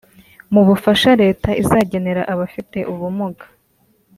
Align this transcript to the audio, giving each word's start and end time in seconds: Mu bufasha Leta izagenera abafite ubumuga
Mu 0.53 0.61
bufasha 0.67 1.09
Leta 1.23 1.49
izagenera 1.61 2.21
abafite 2.33 2.79
ubumuga 2.93 3.45